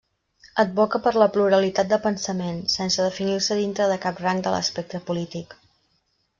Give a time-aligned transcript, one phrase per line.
[0.61, 5.59] Advoca per la pluralitat de pensament, sense definir-se dintre de cap rang de l'espectre polític.